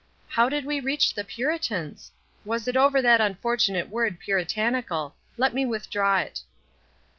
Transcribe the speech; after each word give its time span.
How 0.29 0.49
did 0.49 0.65
we 0.65 0.79
reach 0.79 1.13
the 1.13 1.23
Puritans? 1.23 2.11
Was 2.43 2.67
it 2.67 2.75
over 2.75 3.03
that 3.03 3.19
unfor 3.19 3.21
ON 3.21 3.33
THE 3.33 3.37
TRAIL 3.37 3.85
147 3.85 3.85
tunate 3.87 3.91
word, 3.91 4.19
'Puritanical.' 4.19 5.15
Let 5.37 5.53
me 5.53 5.63
with 5.63 5.91
draw 5.91 6.17
it." 6.17 6.41